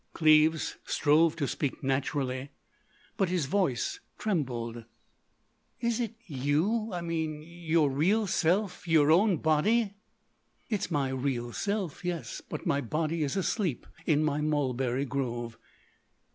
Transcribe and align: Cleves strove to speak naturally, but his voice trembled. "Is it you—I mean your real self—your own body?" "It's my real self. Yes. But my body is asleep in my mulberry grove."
Cleves 0.13 0.77
strove 0.83 1.35
to 1.35 1.47
speak 1.47 1.83
naturally, 1.83 2.49
but 3.17 3.29
his 3.29 3.45
voice 3.45 3.99
trembled. 4.17 4.85
"Is 5.79 5.99
it 5.99 6.15
you—I 6.25 7.01
mean 7.01 7.43
your 7.43 7.91
real 7.91 8.25
self—your 8.25 9.11
own 9.11 9.37
body?" 9.37 9.93
"It's 10.71 10.89
my 10.89 11.09
real 11.09 11.53
self. 11.53 12.03
Yes. 12.03 12.41
But 12.41 12.65
my 12.65 12.81
body 12.81 13.21
is 13.21 13.37
asleep 13.37 13.85
in 14.07 14.23
my 14.23 14.41
mulberry 14.41 15.05
grove." 15.05 15.59